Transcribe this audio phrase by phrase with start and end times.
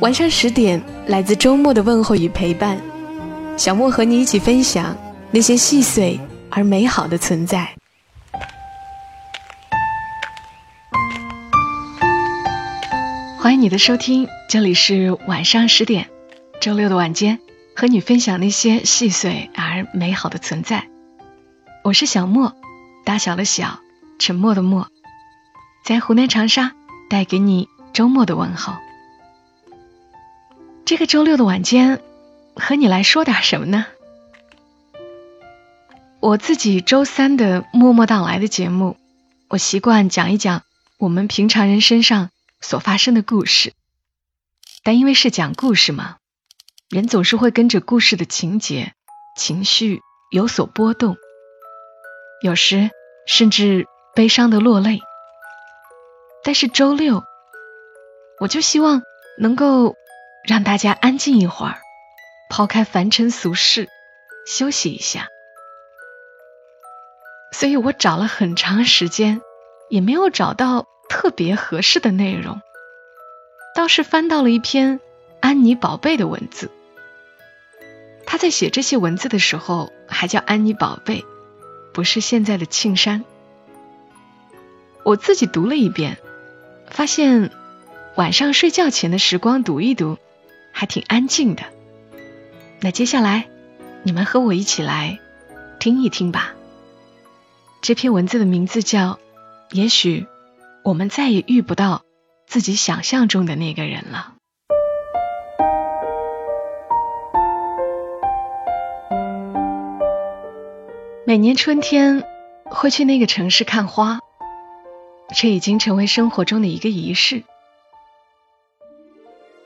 [0.00, 2.80] 晚上十点，来自周末的问候与陪伴，
[3.56, 4.96] 小莫和你一起分享
[5.32, 7.74] 那些细碎而美好的存在。
[13.40, 16.08] 欢迎你的收听，这里是晚上十点，
[16.60, 17.40] 周六的晚间，
[17.74, 20.86] 和你分享那些细碎而美好的存在。
[21.82, 22.54] 我是小莫，
[23.04, 23.80] 大小的小，
[24.20, 24.86] 沉默的默，
[25.84, 26.70] 在湖南长沙
[27.10, 28.74] 带给你周末的问候。
[30.88, 32.00] 这个周六的晚间，
[32.56, 33.84] 和你来说点什么呢？
[36.18, 38.96] 我自己周三的默默到来的节目，
[39.50, 40.62] 我习惯讲一讲
[40.96, 42.30] 我们平常人身上
[42.62, 43.74] 所发生的故事。
[44.82, 46.16] 但因为是讲故事嘛，
[46.88, 48.94] 人总是会跟着故事的情节、
[49.36, 51.18] 情绪有所波动，
[52.42, 52.88] 有时
[53.26, 55.00] 甚至悲伤的落泪。
[56.42, 57.24] 但是周六，
[58.40, 59.02] 我就希望
[59.38, 59.94] 能够。
[60.48, 61.76] 让大家安静一会儿，
[62.48, 63.90] 抛开凡尘俗事，
[64.46, 65.28] 休息一下。
[67.52, 69.42] 所以我找了很长时间，
[69.90, 72.62] 也没有找到特别合适的内容，
[73.74, 75.00] 倒是翻到了一篇
[75.40, 76.70] 安妮宝贝的文字。
[78.24, 81.26] 他在写这些文字的时候还叫安妮宝贝，
[81.92, 83.22] 不是现在的庆山。
[85.02, 86.16] 我自己读了一遍，
[86.88, 87.50] 发现
[88.16, 90.16] 晚上睡觉前的时光读一读。
[90.78, 91.64] 还挺安静的，
[92.78, 93.48] 那接下来
[94.04, 95.18] 你们和我一起来
[95.80, 96.54] 听一听吧。
[97.82, 99.14] 这篇文字的名字叫
[99.72, 100.28] 《也许
[100.84, 102.02] 我们再也遇不到
[102.46, 104.34] 自己想象中的那个人了》。
[111.26, 112.22] 每年春天
[112.66, 114.20] 会去那个城市看花，
[115.34, 117.42] 这已经成为生活中的一个仪式。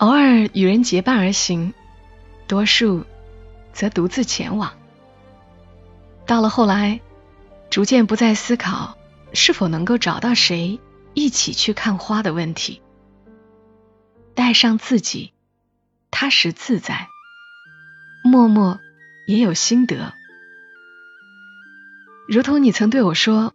[0.00, 1.74] 偶尔与人结伴而行，
[2.48, 3.04] 多数
[3.74, 4.72] 则独自前往。
[6.24, 7.02] 到了后来，
[7.68, 8.96] 逐渐不再思考
[9.34, 10.80] 是否能够找到谁
[11.12, 12.80] 一起去看花的问题，
[14.34, 15.34] 带上自己，
[16.10, 17.08] 踏实自在，
[18.24, 18.80] 默默
[19.26, 20.14] 也有心得。
[22.26, 23.52] 如同你曾对我说，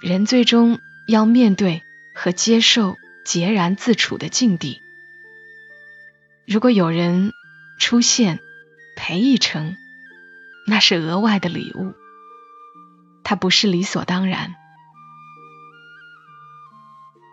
[0.00, 1.82] 人最终要面对
[2.14, 2.96] 和接受
[3.26, 4.80] 孑然自处的境地。
[6.50, 7.34] 如果有人
[7.78, 8.40] 出现
[8.96, 9.76] 陪一程，
[10.66, 11.92] 那是额外的礼物，
[13.22, 14.54] 它不是理所当然。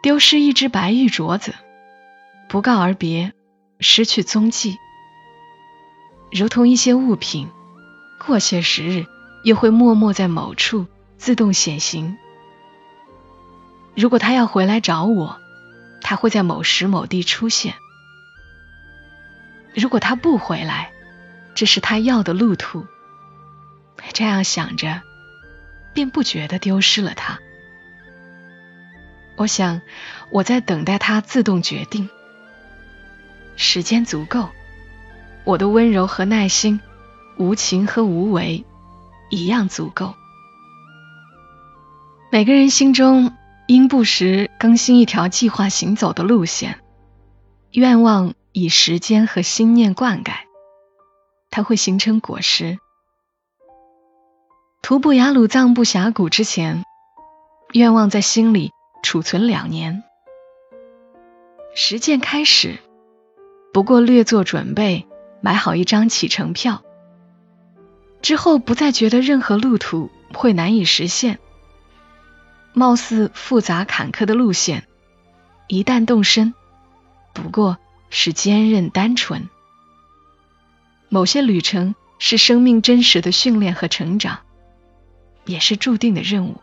[0.03, 1.55] 丢失一只白玉镯子，
[2.49, 3.31] 不告而别，
[3.79, 4.77] 失去踪迹，
[6.29, 7.47] 如同一些物品，
[8.19, 9.05] 过些时日
[9.45, 10.87] 又会默默在某处
[11.17, 12.17] 自动显形。
[13.95, 15.39] 如果他要回来找我，
[16.01, 17.75] 他会在某时某地出现。
[19.75, 20.91] 如果他不回来，
[21.53, 22.85] 这是他要的路途。
[24.13, 25.01] 这样想着，
[25.93, 27.39] 便不觉得丢失了他。
[29.35, 29.81] 我想，
[30.31, 32.09] 我在等待他自动决定。
[33.57, 34.49] 时间足够，
[35.43, 36.79] 我的温柔和耐心，
[37.37, 38.63] 无情和无为，
[39.29, 40.15] 一样足够。
[42.31, 43.35] 每个人心中
[43.67, 46.79] 应不时更新一条计划行走的路线，
[47.71, 48.33] 愿望。
[48.57, 50.31] 以时间和心念灌溉，
[51.51, 52.79] 它会形成果实。
[54.81, 56.85] 徒步雅鲁藏布峡谷之前，
[57.73, 58.71] 愿望在心里
[59.03, 60.03] 储存两年。
[61.75, 62.79] 实践开始，
[63.73, 65.05] 不过略做准备，
[65.41, 66.81] 买好一张启程票。
[68.21, 71.39] 之后不再觉得任何路途会难以实现。
[72.71, 74.87] 貌似复杂坎坷的路线，
[75.67, 76.53] 一旦动身，
[77.33, 77.77] 不过。
[78.17, 79.49] 是坚韧单纯。
[81.09, 84.39] 某些旅程是生命真实的训练和成长，
[85.43, 86.61] 也是注定的任务。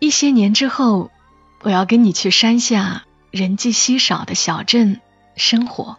[0.00, 1.12] 一些年之后，
[1.60, 5.00] 我要跟你去山下人迹稀少的小镇
[5.36, 5.96] 生活。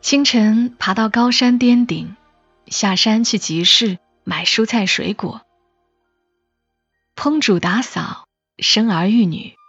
[0.00, 2.16] 清晨爬到高山巅顶，
[2.66, 5.42] 下山去集市买蔬菜水果，
[7.14, 8.26] 烹煮打扫，
[8.58, 9.59] 生儿育女。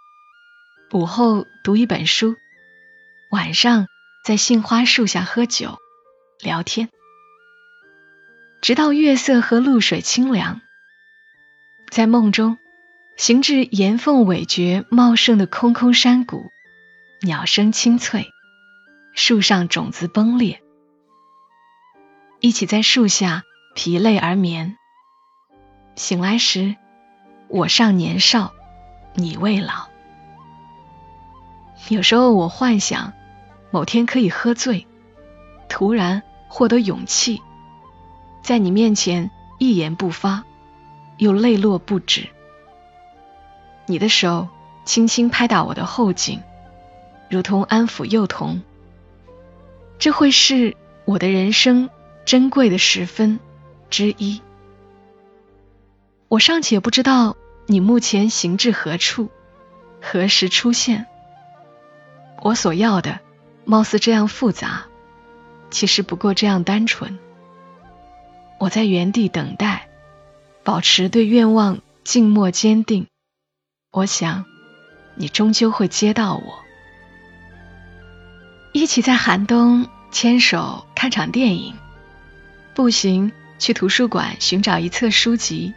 [0.92, 2.36] 午后读一本书，
[3.30, 3.88] 晚上
[4.26, 5.78] 在杏花树下喝酒
[6.42, 6.90] 聊天，
[8.62, 10.60] 直到月色和露水清凉。
[11.90, 12.58] 在梦中，
[13.16, 16.52] 行至岩缝尾绝茂盛的空空山谷，
[17.22, 18.28] 鸟声清脆，
[19.14, 20.62] 树上种子崩裂，
[22.42, 23.44] 一起在树下
[23.76, 24.76] 疲累而眠。
[25.96, 26.76] 醒来时，
[27.48, 28.54] 我尚年少，
[29.16, 29.91] 你未老。
[31.90, 33.14] 有时候我幻想，
[33.70, 34.88] 某天可以喝醉，
[35.68, 37.42] 突然获得勇气，
[38.42, 39.30] 在你面前
[39.60, 40.44] 一言不发。
[41.18, 42.30] 又泪落不止。
[43.86, 44.48] 你的手
[44.86, 46.42] 轻轻拍打我的后颈，
[47.30, 48.64] 如同安抚幼童。
[50.00, 50.76] 这会是
[51.06, 51.92] 我的人生
[52.26, 53.40] 珍贵的时分
[53.92, 54.42] 之一。
[56.28, 57.36] 我尚且不知道
[57.68, 59.30] 你目前行至何处，
[60.02, 61.06] 何时出现。
[62.42, 63.20] 我所要的，
[63.66, 64.86] 貌似这样复杂，
[65.70, 67.18] 其实不过这样单纯。
[68.60, 69.88] 我在原地等待。
[70.64, 73.08] 保持对愿望静默坚定，
[73.92, 74.46] 我想
[75.16, 76.60] 你终究会接到我。
[78.72, 81.74] 一起在寒冬牵手看场电影，
[82.76, 85.74] 步行去图书馆寻找一册书籍，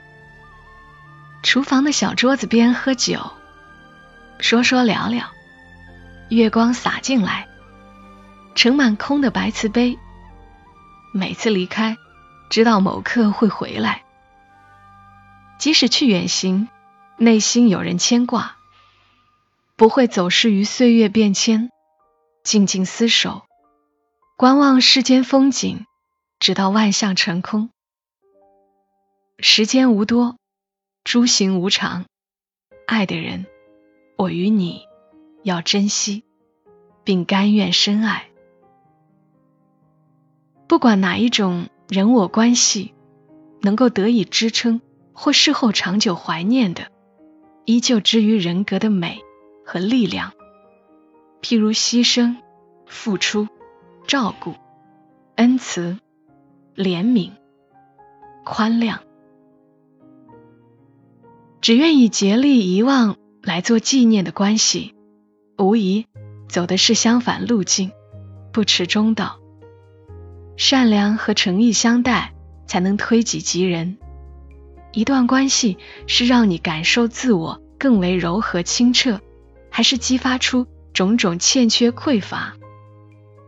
[1.43, 3.33] 厨房的小桌子边喝酒，
[4.39, 5.31] 说说聊聊，
[6.31, 7.49] 月光洒进来，
[8.55, 9.99] 盛满空的白瓷杯。
[11.13, 11.97] 每次离开，
[12.51, 14.05] 知道某刻会回来。
[15.59, 16.69] 即使去远行，
[17.19, 18.57] 内心有人牵挂，
[19.77, 21.71] 不会走失于岁月变迁，
[22.43, 23.43] 静静厮守，
[24.37, 25.87] 观望世间风景，
[26.41, 27.71] 直到万象成空。
[29.39, 30.37] 时间无多，
[31.05, 32.07] 诸行无常，
[32.87, 33.47] 爱的人，
[34.17, 34.83] 我与你
[35.45, 36.25] 要珍惜，
[37.05, 38.29] 并甘愿深爱。
[40.67, 42.93] 不管哪一种人我关系，
[43.61, 44.81] 能够得以支撑。
[45.17, 46.91] 或事后长久怀念的，
[47.65, 49.21] 依旧之于人格的美
[49.65, 50.33] 和力量。
[51.41, 52.39] 譬如牺牲、
[52.89, 53.47] 付出、
[54.09, 54.55] 照顾、
[55.37, 55.99] 恩慈、
[56.75, 57.31] 怜悯、
[58.45, 58.99] 宽谅，
[61.61, 64.97] 只愿意竭力遗忘来做纪念的关系，
[65.57, 66.07] 无疑
[66.49, 67.93] 走的是相反路径，
[68.53, 69.39] 不持中道。
[70.57, 72.33] 善良和诚意相待，
[72.67, 73.97] 才能推己及人。
[74.93, 79.21] 一段关系是让你感受自我更为柔和清澈，
[79.71, 82.55] 还是激发出种种欠缺匮乏？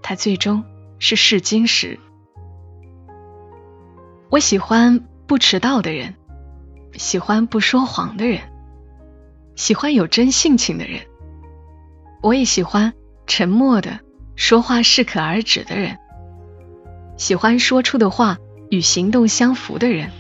[0.03, 0.65] 它最终
[0.99, 1.99] 是试金石。
[4.31, 6.15] 我喜欢不迟到的人，
[6.95, 8.41] 喜欢不说谎的人，
[9.55, 11.01] 喜欢有真性情的人。
[12.23, 12.93] 我也喜欢
[13.27, 14.01] 沉默的，
[14.35, 15.99] 说话适可而止的人，
[17.17, 18.39] 喜欢说出的话
[18.71, 20.11] 与行动相符的人。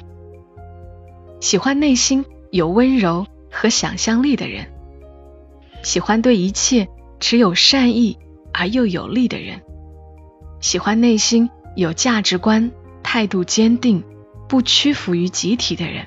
[1.40, 4.72] 喜欢内心有温柔和想象力的人，
[5.82, 6.88] 喜欢对一切
[7.20, 8.18] 持有善意
[8.52, 9.62] 而又有力的人，
[10.60, 12.70] 喜欢内心有价值观、
[13.02, 14.02] 态度坚定、
[14.48, 16.06] 不屈服于集体的人，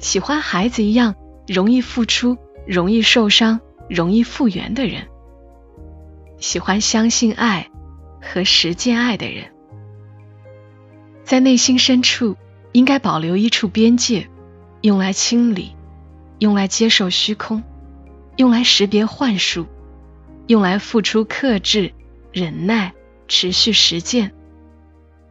[0.00, 1.14] 喜欢孩子一样
[1.46, 5.08] 容易付出、容易受伤、容易复原的人，
[6.38, 7.70] 喜欢相信爱
[8.20, 9.52] 和实践爱的人，
[11.24, 12.36] 在内心深处。
[12.72, 14.28] 应该保留一处边界，
[14.82, 15.74] 用来清理，
[16.38, 17.64] 用来接受虚空，
[18.36, 19.66] 用来识别幻术，
[20.46, 21.94] 用来付出克制、
[22.30, 22.92] 忍耐、
[23.26, 24.32] 持续实践，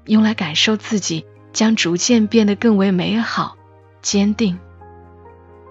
[0.06, 3.56] 用来感受自己将逐渐变得更为美好、
[4.02, 4.58] 坚定，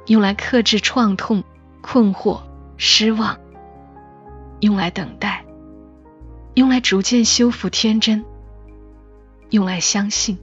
[0.07, 1.43] 用来克制创痛、
[1.83, 2.43] 困惑、
[2.77, 3.39] 失望，
[4.61, 5.45] 用来等待，
[6.55, 8.25] 用来逐渐修复天真，
[9.51, 10.39] 用来相信。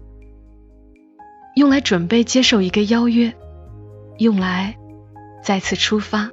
[1.55, 3.33] 用来准备接受一个邀约，
[4.17, 4.75] 用来
[5.43, 6.31] 再次出发。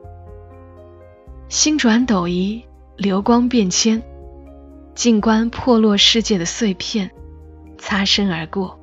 [1.51, 2.65] 星转斗移，
[2.97, 4.03] 流光变迁，
[4.95, 7.11] 静观破落世界的碎片，
[7.77, 8.81] 擦身而过。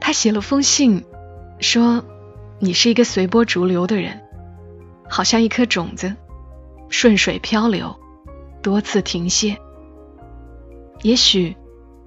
[0.00, 1.04] 他写了封信，
[1.60, 2.02] 说
[2.58, 4.22] ：“你是一个随波逐流的人，
[5.08, 6.14] 好像一颗种子，
[6.88, 7.98] 顺水漂流，
[8.62, 9.56] 多次停歇。
[11.02, 11.56] 也许。”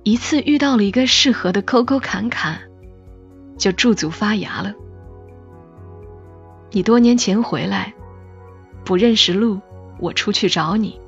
[0.03, 2.59] 一次遇到了一个适合的沟沟坎坎，
[3.55, 4.73] 就驻足发芽了。
[6.71, 7.93] 你多年前回来，
[8.83, 9.61] 不认识路，
[9.99, 10.99] 我出去找你。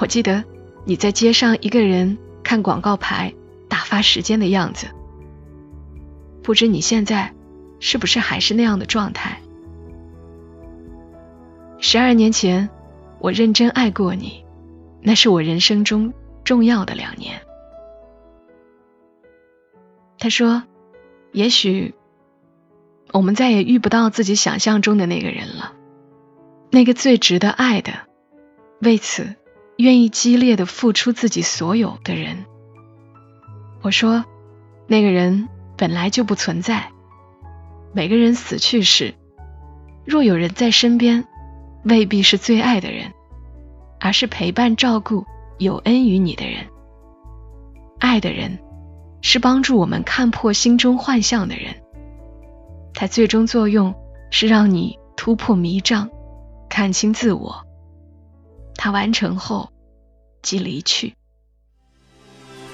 [0.00, 0.44] 我记得
[0.84, 3.34] 你在街上一个人看广告牌，
[3.68, 4.86] 打发时间的样子。
[6.40, 7.34] 不知你现在
[7.80, 9.40] 是不是还是那样的状态？
[11.86, 12.70] 十二年前，
[13.20, 14.42] 我认真爱过你，
[15.02, 17.42] 那是我人生中重要的两年。
[20.18, 20.62] 他说
[21.30, 21.94] ：“也许
[23.12, 25.74] 我们再也遇不到自己想象中的那个人了，
[26.70, 27.92] 那个最值得爱的，
[28.80, 29.34] 为此
[29.76, 32.46] 愿意激烈的付出自己所有的人。”
[33.84, 34.24] 我说
[34.88, 36.90] ：“那个人本来就不存在。
[37.92, 39.12] 每个人死去时，
[40.06, 41.28] 若有人在身边。”
[41.84, 43.12] 未必是最爱的人，
[44.00, 45.24] 而是陪伴、照顾、
[45.58, 46.66] 有恩于你的人。
[48.00, 48.58] 爱的人，
[49.22, 51.76] 是帮助我们看破心中幻象的人。
[52.94, 53.94] 它最终作用
[54.30, 56.08] 是让你突破迷障，
[56.68, 57.64] 看清自我。
[58.76, 59.70] 它完成后，
[60.42, 61.14] 即离去。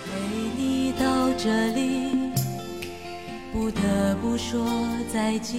[0.04, 0.20] 陪
[0.56, 2.32] 你到这里，
[3.52, 4.66] 不得不说
[5.12, 5.56] 再见，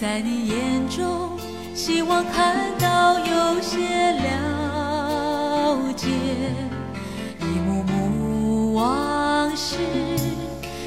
[0.00, 1.38] 在你眼中。
[1.74, 6.08] 希望看到有些了解，
[7.40, 9.76] 一幕幕往事，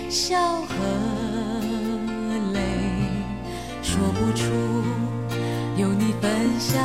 [0.10, 0.74] 笑和
[2.54, 2.62] 泪，
[3.84, 4.46] 说不出
[5.76, 6.82] 有你分享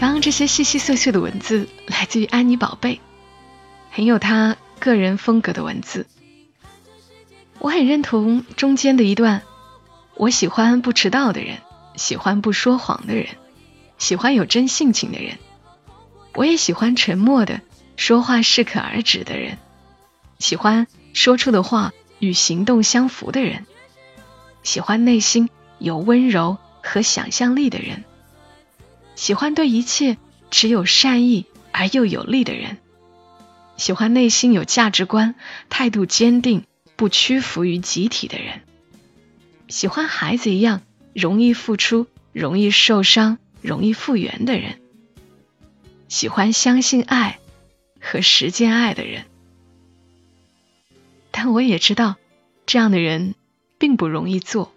[0.00, 3.02] 刚这些细细碎碎的文字来自于安妮宝贝，
[3.90, 6.06] 很有她个人风格的文字。
[7.58, 9.42] 我很认同中间的一段，
[10.14, 11.58] 我喜欢不迟到的人，
[11.96, 13.26] 喜欢不说谎的人，
[13.98, 15.36] 喜欢有真性情的人。
[16.34, 17.60] 我也喜欢沉默的，
[17.96, 19.58] 说话适可而止的人，
[20.38, 23.66] 喜欢说出的话与行动相符的人，
[24.62, 28.04] 喜欢内心有温柔和想象力的人，
[29.20, 30.16] 喜欢对一切
[30.50, 32.78] 只有善意而又有力的人，
[33.76, 35.34] 喜欢内心有价值观、
[35.68, 36.64] 态度坚定、
[36.96, 38.62] 不屈服于集体的人，
[39.68, 40.80] 喜欢孩子一样
[41.12, 44.80] 容易付出、容易受伤、容易复原的人。
[46.08, 47.40] 喜欢相信爱
[48.00, 49.26] 和实践爱的人，
[51.30, 52.16] 但我也知道，
[52.64, 53.34] 这样的人
[53.76, 54.72] 并不容易做。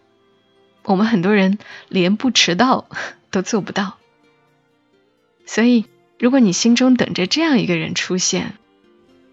[0.83, 2.89] 我们很多人连不迟到
[3.31, 3.99] 都做不到。
[5.45, 5.85] 所以，
[6.19, 8.57] 如果你心中等着这样一个人出现，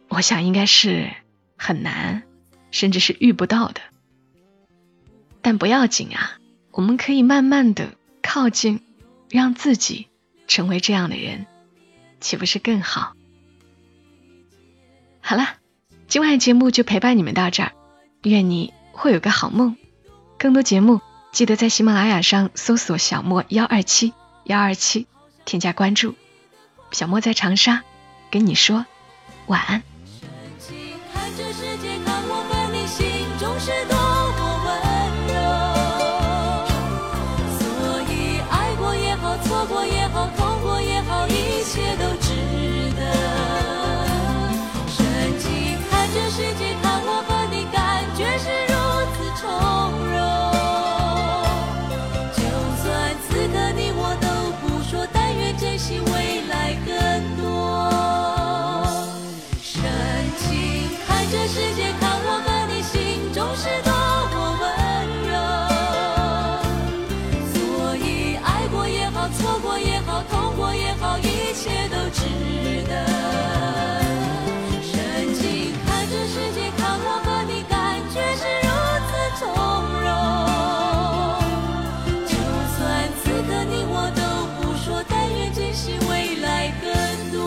[0.08, 1.10] 我想应该是
[1.56, 2.22] 很难，
[2.70, 3.80] 甚至是遇不到的。
[5.42, 6.38] 但不要紧啊，
[6.72, 8.80] 我们可以慢慢的靠近，
[9.30, 10.08] 让自己
[10.46, 11.46] 成为这样的人。
[12.20, 13.14] 岂不是更好？
[15.22, 15.54] 好了，
[16.06, 17.72] 今晚的节目就陪伴你们到这儿，
[18.24, 19.76] 愿你会有个好梦。
[20.38, 21.00] 更多节目
[21.32, 24.12] 记得在喜马拉雅上搜索“小莫幺二七
[24.44, 25.06] 幺二七”，
[25.44, 26.14] 添加关注。
[26.92, 27.82] 小莫在长沙，
[28.30, 28.86] 跟你说
[29.46, 29.82] 晚安。
[69.84, 72.20] 也好，痛过也好，一切都值
[72.88, 72.92] 得。
[74.82, 77.78] 深情看着世界，看我和你，感
[78.10, 78.68] 觉是如
[79.06, 79.42] 此从
[80.00, 80.08] 容。
[82.26, 82.32] 就
[82.76, 82.78] 算
[83.22, 84.20] 此刻你我都
[84.56, 86.86] 不说，但愿珍惜未来更
[87.32, 87.38] 多。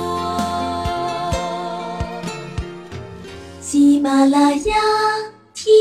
[3.62, 4.76] 喜马拉雅，
[5.54, 5.72] 听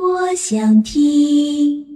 [0.00, 1.87] 我想听。